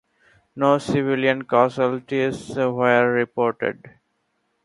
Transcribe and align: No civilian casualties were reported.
No 0.55 0.79
civilian 0.79 1.43
casualties 1.43 2.55
were 2.57 3.11
reported. 3.11 3.87